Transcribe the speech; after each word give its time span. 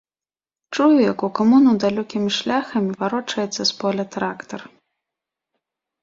Чую, 0.75 0.93
як 1.01 1.19
у 1.25 1.27
камуну 1.39 1.73
далёкім 1.83 2.23
шляхам 2.37 2.87
варочаецца 3.01 3.61
з 3.71 3.77
поля 3.83 4.05
трактар. 4.17 4.61